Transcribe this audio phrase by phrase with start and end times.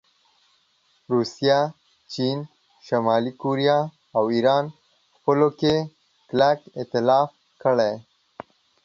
[1.13, 1.59] روسیې،
[2.13, 2.37] چین،
[2.87, 3.77] شمالي کوریا
[4.15, 4.65] او ایران
[5.15, 5.75] خپلو کې
[6.29, 7.29] کلک ایتلاف
[7.63, 7.93] کړی